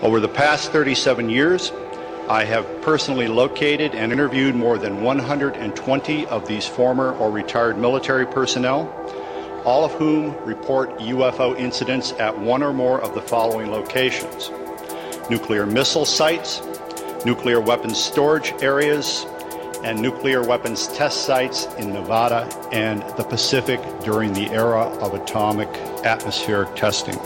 [0.00, 1.72] Over the past 37 years,
[2.28, 8.24] I have personally located and interviewed more than 120 of these former or retired military
[8.24, 8.86] personnel,
[9.64, 14.52] all of whom report UFO incidents at one or more of the following locations
[15.28, 16.62] nuclear missile sites,
[17.26, 19.26] nuclear weapons storage areas,
[19.82, 25.68] and nuclear weapons test sites in Nevada and the Pacific during the era of atomic
[26.04, 27.18] atmospheric testing.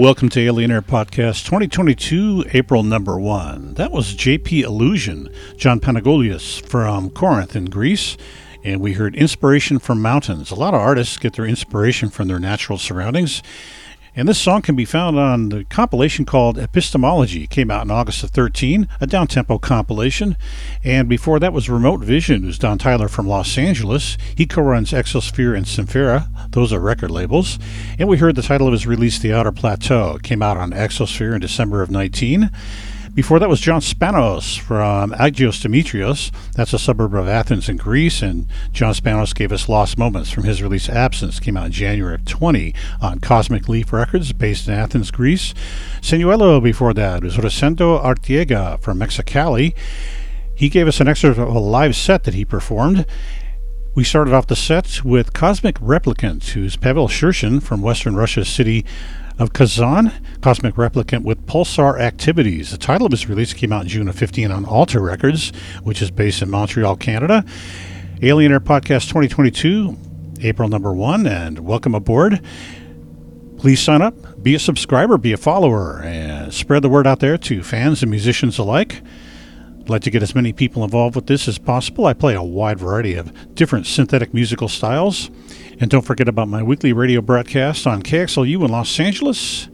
[0.00, 3.74] Welcome to Alien Air Podcast 2022, April number one.
[3.74, 5.28] That was JP Illusion,
[5.58, 8.16] John Panagoulias from Corinth in Greece.
[8.64, 10.50] And we heard Inspiration from Mountains.
[10.50, 13.42] A lot of artists get their inspiration from their natural surroundings.
[14.16, 17.44] And this song can be found on the compilation called Epistemology.
[17.44, 20.38] It came out in August of 13, a downtempo compilation.
[20.82, 24.16] And before that was Remote Vision, who's Don Tyler from Los Angeles.
[24.34, 26.39] He co-runs Exosphere and Symphera.
[26.52, 27.58] Those are record labels.
[27.98, 30.16] And we heard the title of his release, The Outer Plateau.
[30.16, 32.50] It came out on Exosphere in December of 19.
[33.12, 36.30] Before that was John Spanos from Agios Demetrios.
[36.54, 38.22] That's a suburb of Athens in Greece.
[38.22, 41.40] And John Spanos gave us Lost Moments from his release Absence.
[41.40, 42.72] Came out in January of 20
[43.02, 45.54] on Cosmic Leaf Records, based in Athens, Greece.
[46.00, 49.74] Senuelo before that was Rosendo Artiega from Mexicali.
[50.54, 53.06] He gave us an excerpt of a live set that he performed.
[53.92, 58.84] We started off the set with Cosmic Replicant, who's Pavel Shershin from Western Russia's city
[59.36, 62.70] of Kazan, Cosmic Replicant with Pulsar Activities.
[62.70, 65.50] The title of his release came out June of 15 on Alter Records,
[65.82, 67.44] which is based in Montreal, Canada.
[68.22, 69.98] Alien Air Podcast 2022,
[70.42, 72.40] April number one, and welcome aboard.
[73.58, 77.36] Please sign up, be a subscriber, be a follower, and spread the word out there
[77.36, 79.02] to fans and musicians alike.
[79.90, 82.06] Like to get as many people involved with this as possible.
[82.06, 85.32] I play a wide variety of different synthetic musical styles.
[85.80, 89.66] And don't forget about my weekly radio broadcast on KXLU in Los Angeles,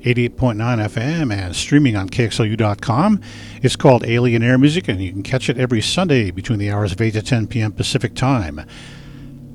[0.00, 3.20] 88.9 FM, and streaming on KXLU.com.
[3.60, 6.92] It's called Alien Air Music, and you can catch it every Sunday between the hours
[6.92, 7.72] of 8 to 10 p.m.
[7.72, 8.60] Pacific Time.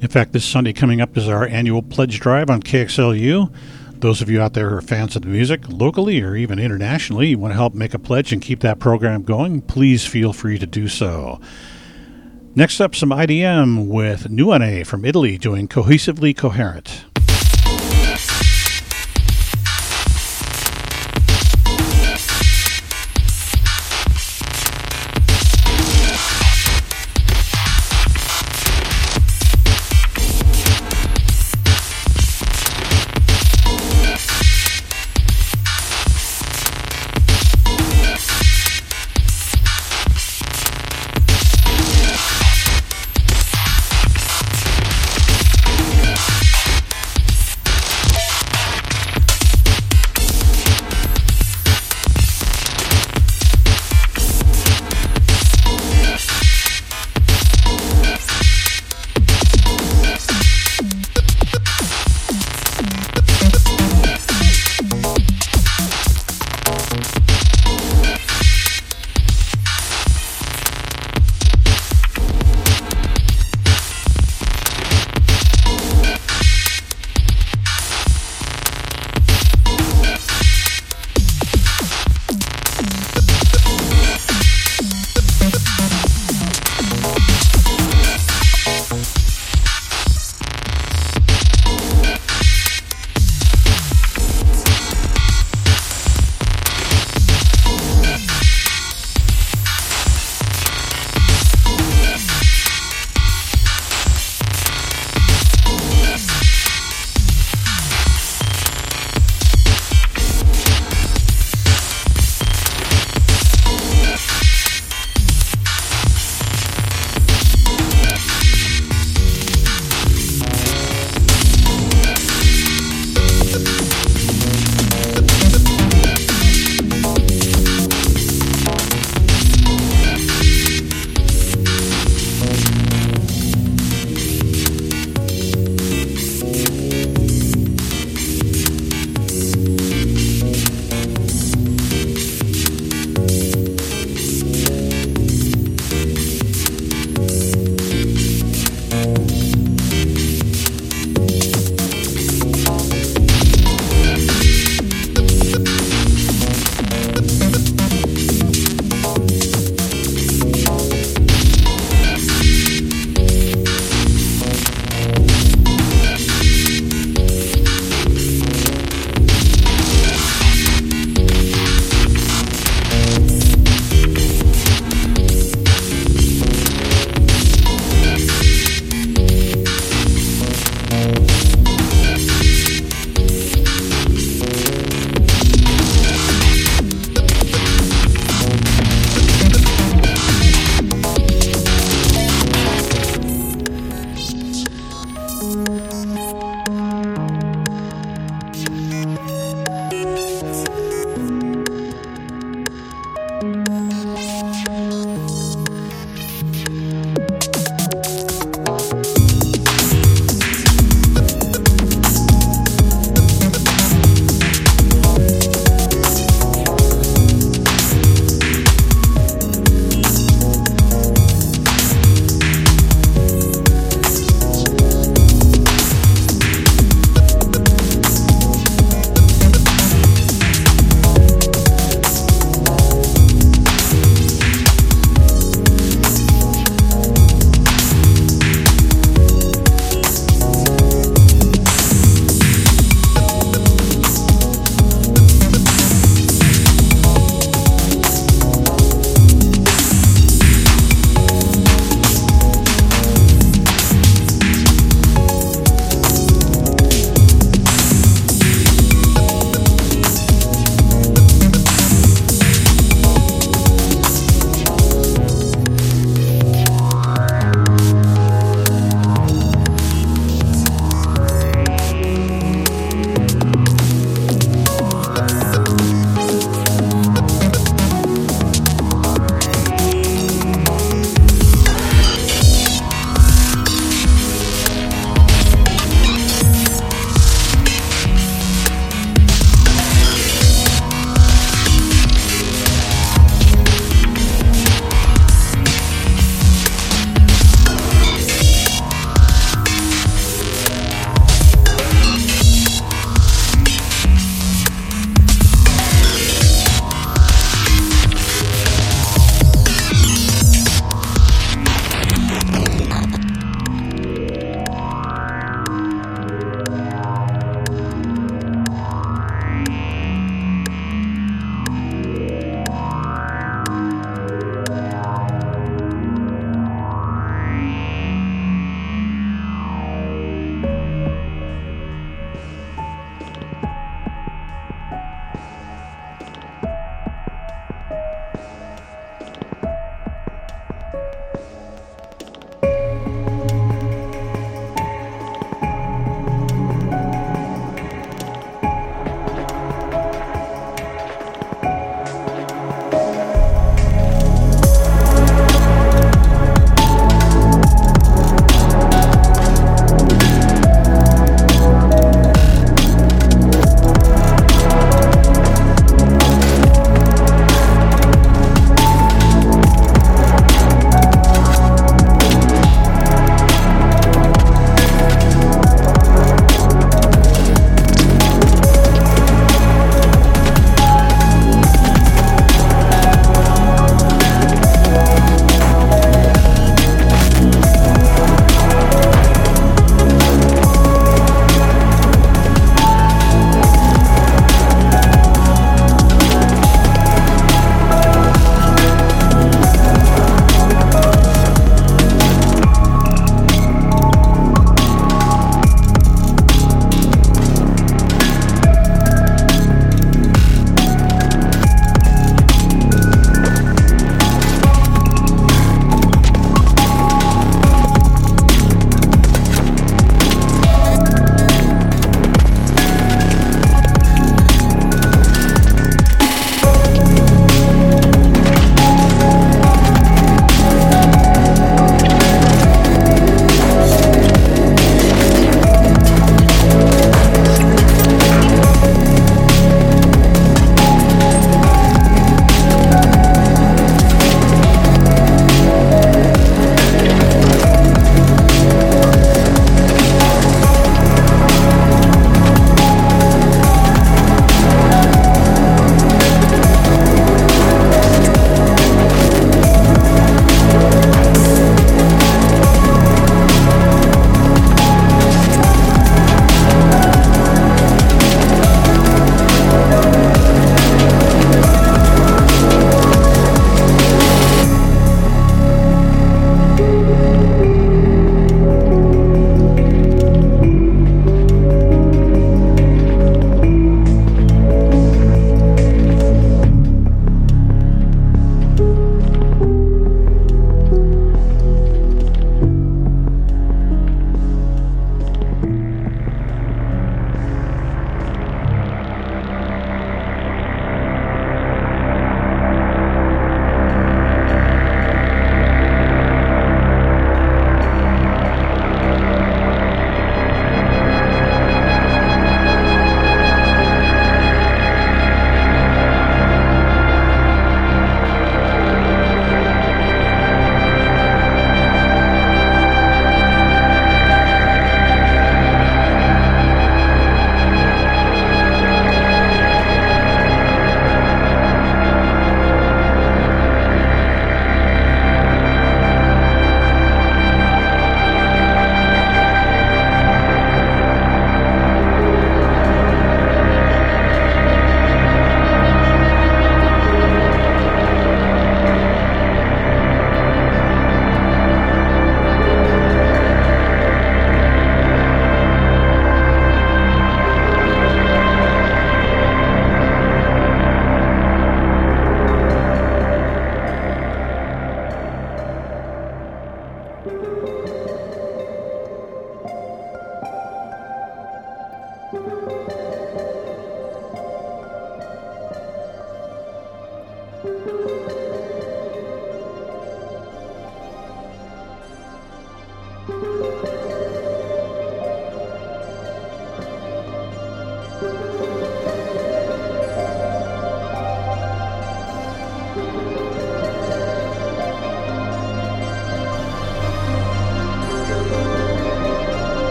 [0.00, 3.54] In fact, this Sunday coming up is our annual pledge drive on KXLU.
[4.02, 7.28] Those of you out there who are fans of the music, locally or even internationally,
[7.28, 10.58] you want to help make a pledge and keep that program going, please feel free
[10.58, 11.40] to do so.
[12.56, 17.11] Next up, some IDM with Nuane from Italy doing Cohesively Coherent.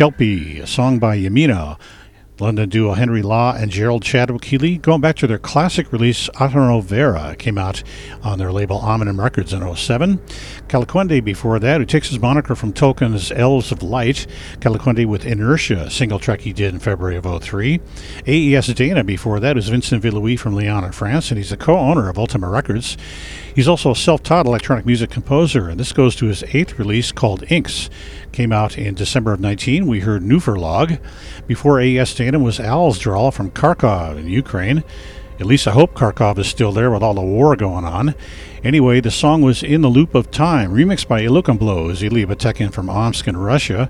[0.00, 1.78] Kelpie, a song by Yamina,
[2.40, 6.82] London duo Henry Law and Gerald Chadwick Healy, going back to their classic release Aterno
[6.82, 7.82] Vera, came out
[8.22, 10.18] on their label Omnium Records in 07.
[10.68, 14.26] Caliquende before that, who takes his moniker from Tolkien's Elves of Light.
[14.60, 17.78] Caliquende with Inertia, single track he did in February of 03.
[18.26, 22.08] AES Dana before that is Vincent Villuis from Lyon, in France, and he's the co-owner
[22.08, 22.96] of Ultimae Records.
[23.54, 27.44] He's also a self-taught electronic music composer, and this goes to his eighth release called
[27.52, 27.90] Inks.
[28.32, 29.86] Came out in December of 19.
[29.86, 31.00] We heard Nuferlog.
[31.46, 34.84] Before AES Dana was Owl's Drawl from Kharkov in Ukraine.
[35.40, 38.14] At least I hope Kharkov is still there with all the war going on.
[38.62, 42.90] Anyway, the song was In the Loop of Time, remixed by Ilukamblou, Ilya Batekin from
[42.90, 43.88] Omsk in Russia.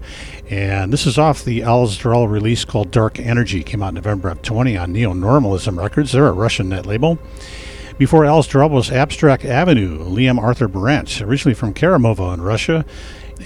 [0.48, 3.64] And this is off the Owl's Drawl release called Dark Energy.
[3.64, 6.12] Came out November of 20 on Neo Normalism Records.
[6.12, 7.18] They're a Russian net label.
[7.98, 12.86] Before Owl's Drawl was Abstract Avenue, Liam Arthur Brandt, originally from Karamovo in Russia,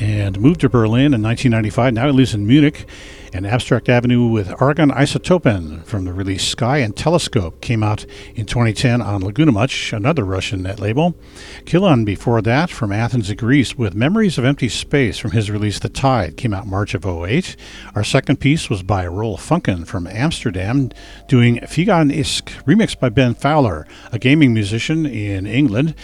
[0.01, 1.95] and moved to Berlin in 1995.
[1.95, 2.87] Now he lives in Munich
[3.35, 8.07] and Abstract Avenue with Argon Isotopen from the release Sky and Telescope came out
[8.37, 11.17] in 2010 on Laguna Much, another Russian net label.
[11.65, 15.89] Kilon before that from Athens, Greece with Memories of Empty Space from his release The
[15.89, 17.57] Tide came out March of 08.
[17.97, 20.91] Our second piece was by Rolf Funken from Amsterdam
[21.27, 25.97] doing Figan Isk, remixed by Ben Fowler, a gaming musician in England.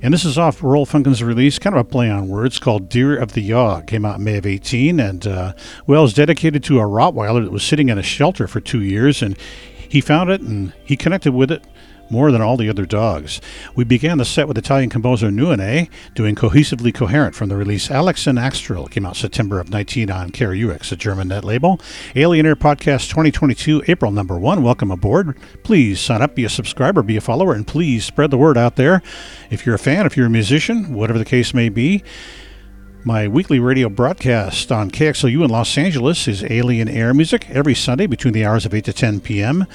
[0.00, 3.14] And this is off Rolf Funken's release, kind of a play on words called Deer
[3.14, 5.52] of the Yaw, came out May of 18 and uh,
[5.86, 9.36] well dedicated to a Rottweiler that was sitting in a shelter for two years, and
[9.88, 11.64] he found it and he connected with it
[12.10, 13.40] more than all the other dogs.
[13.74, 18.26] We began the set with Italian composer Nuene doing Cohesively Coherent from the release Alex
[18.26, 18.86] and Astral.
[18.86, 21.80] came out September of 19 on KRUX, a German net label.
[22.14, 24.62] Alien Air Podcast 2022, April number one.
[24.62, 25.36] Welcome aboard.
[25.62, 28.76] Please sign up, be a subscriber, be a follower, and please spread the word out
[28.76, 29.02] there.
[29.50, 32.02] If you're a fan, if you're a musician, whatever the case may be,
[33.04, 38.06] my weekly radio broadcast on KXLU in Los Angeles is Alien Air Music every Sunday
[38.06, 39.66] between the hours of 8 to 10 p.m.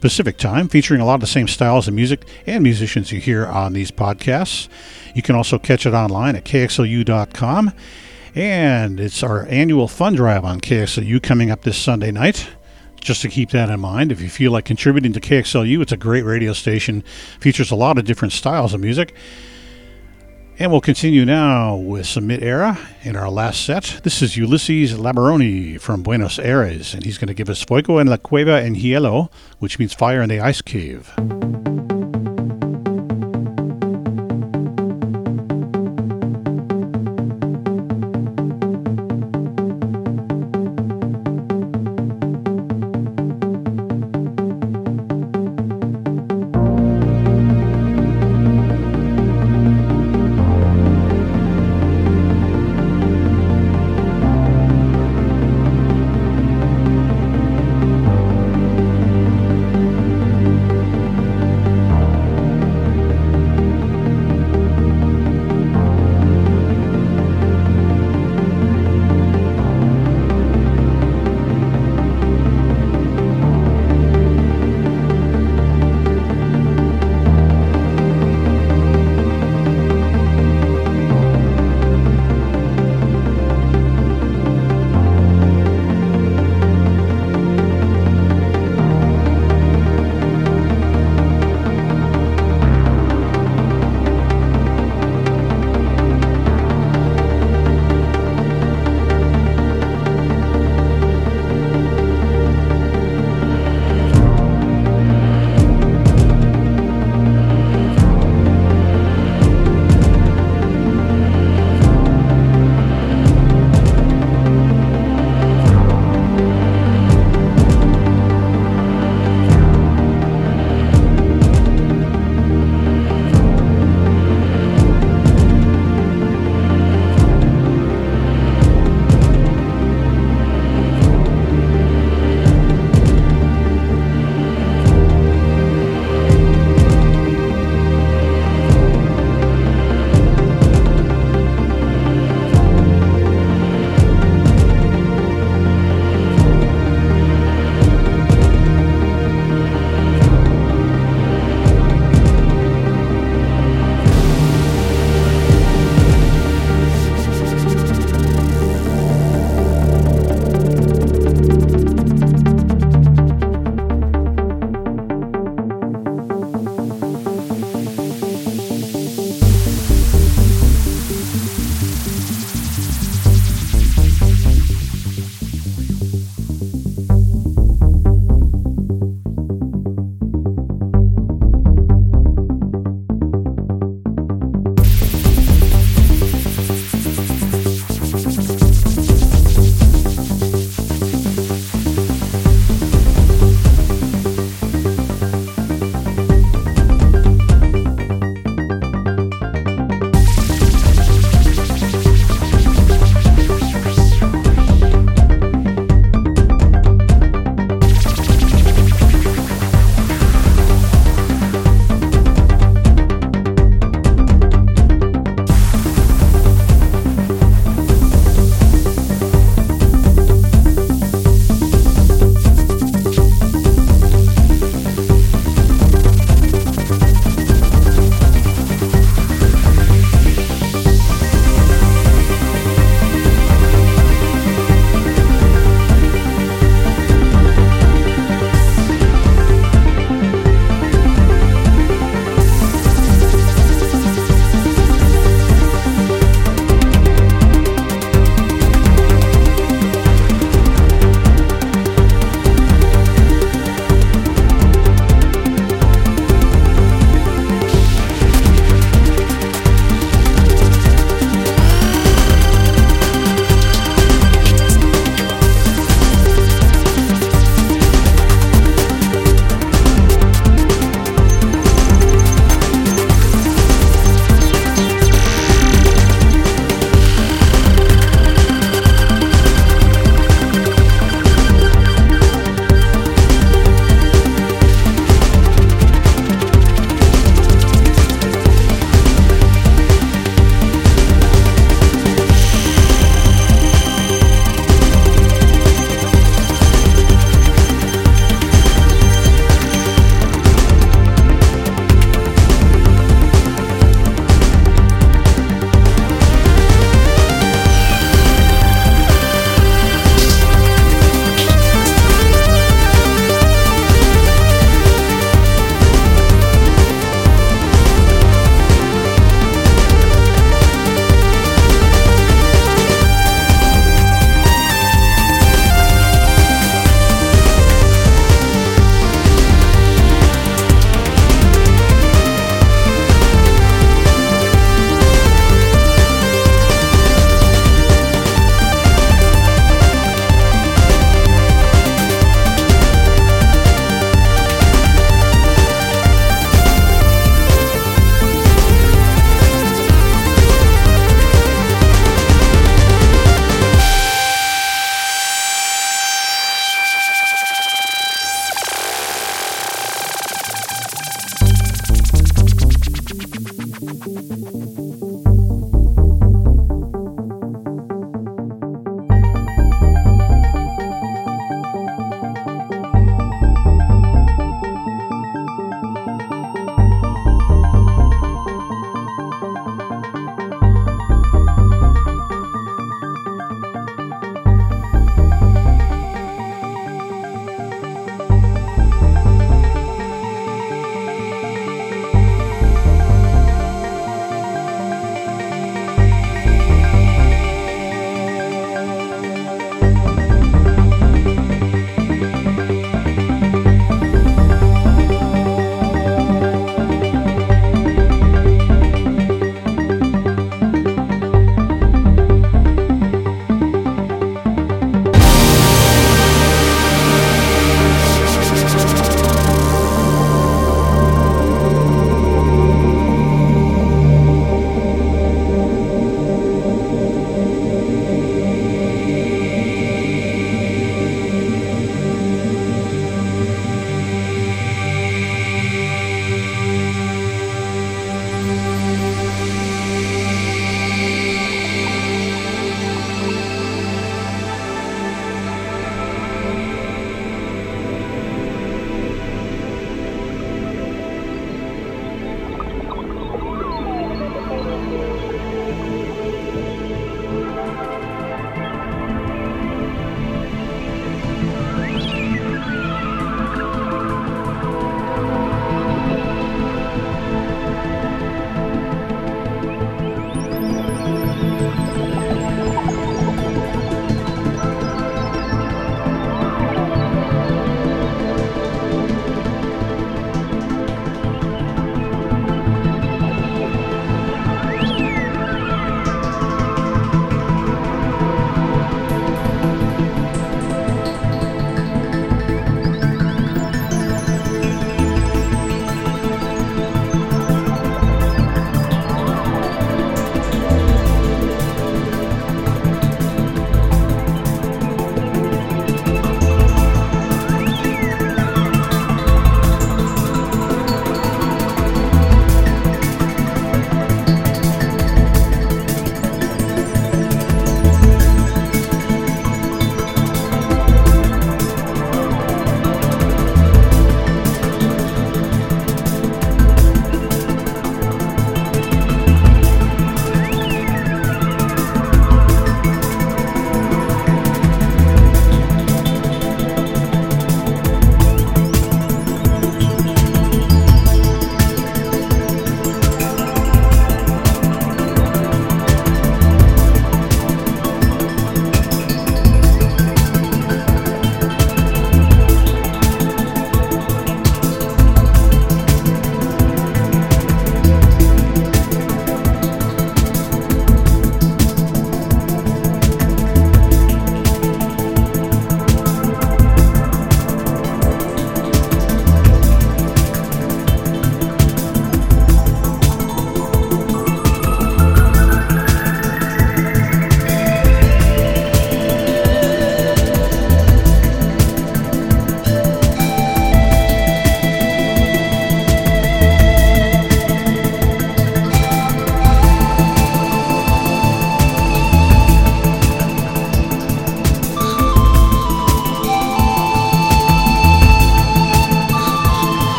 [0.00, 3.46] Pacific Time, featuring a lot of the same styles of music and musicians you hear
[3.46, 4.68] on these podcasts.
[5.14, 7.72] You can also catch it online at kxlu.com.
[8.34, 12.50] And it's our annual fund drive on KXLU coming up this Sunday night.
[13.00, 15.96] Just to keep that in mind, if you feel like contributing to KXLU, it's a
[15.96, 17.02] great radio station,
[17.38, 19.14] features a lot of different styles of music.
[20.56, 24.00] And we'll continue now with some mid era in our last set.
[24.04, 28.06] This is Ulysses Labaroni from Buenos Aires, and he's going to give us Fuego en
[28.06, 31.12] la Cueva en Hielo, which means fire in the ice cave.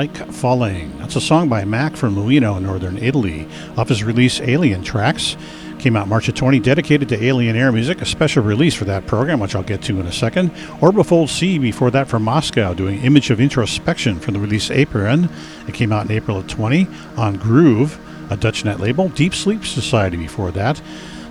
[0.00, 0.98] Like Falling.
[0.98, 3.46] That's a song by Mac from Luino northern Italy
[3.76, 5.36] off his release Alien Tracks.
[5.78, 9.06] Came out March of 20, dedicated to Alien Air Music, a special release for that
[9.06, 10.52] program, which I'll get to in a second.
[10.80, 15.28] Orbifold C before that from Moscow, doing Image of Introspection from the release Apron.
[15.68, 16.86] It came out in April of 20
[17.18, 18.00] on Groove,
[18.30, 19.10] a Dutch net label.
[19.10, 20.80] Deep Sleep Society before that.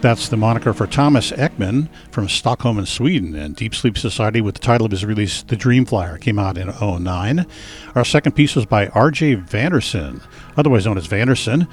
[0.01, 3.35] That's the moniker for Thomas Ekman from Stockholm in Sweden.
[3.35, 6.57] And Deep Sleep Society, with the title of his release, The Dream Flyer, came out
[6.57, 7.45] in 09.
[7.95, 9.35] Our second piece was by R.J.
[9.35, 10.21] Vanderson,
[10.55, 11.67] otherwise known as Vanderson,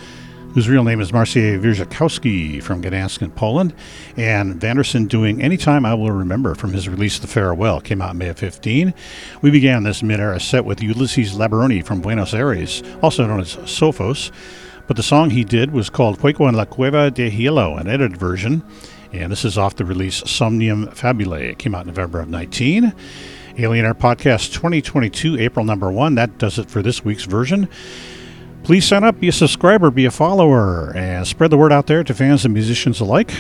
[0.55, 3.73] whose real name is Marciej Wierzchowski from Gdansk in Poland.
[4.17, 8.31] And Vanderson doing Anytime I Will Remember from his release, The Farewell, came out May
[8.31, 8.93] of 15.
[9.41, 14.33] We began this mid-era set with Ulysses Labaroni from Buenos Aires, also known as Sophos.
[14.87, 18.17] But the song he did was called Fuego en la Cueva de Hielo, an edited
[18.17, 18.63] version.
[19.13, 21.51] And this is off the release Somnium Fabulae.
[21.51, 22.95] It came out November of 19.
[23.59, 26.15] Alien Air Podcast 2022, April number one.
[26.15, 27.69] That does it for this week's version.
[28.63, 32.05] Please sign up, be a subscriber, be a follower, and spread the word out there
[32.05, 33.33] to fans and musicians alike.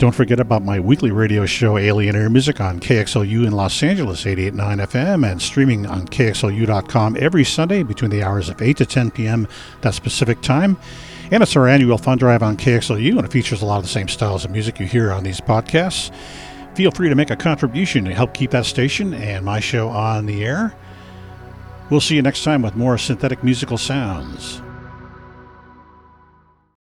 [0.00, 4.24] Don't forget about my weekly radio show, Alien Air Music, on KXLU in Los Angeles,
[4.24, 9.10] 889 FM, and streaming on KXLU.com every Sunday between the hours of 8 to 10
[9.10, 9.46] p.m.
[9.82, 10.78] that specific time.
[11.30, 13.90] And it's our annual fund drive on KXLU, and it features a lot of the
[13.90, 16.10] same styles of music you hear on these podcasts.
[16.74, 20.24] Feel free to make a contribution to help keep that station and my show on
[20.24, 20.74] the air.
[21.90, 24.62] We'll see you next time with more synthetic musical sounds.